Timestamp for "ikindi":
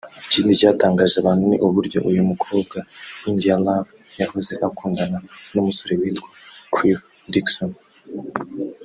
0.27-0.59